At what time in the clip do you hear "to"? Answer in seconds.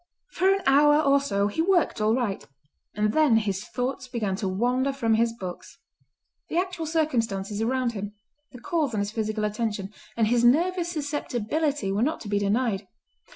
4.37-4.47, 12.21-12.27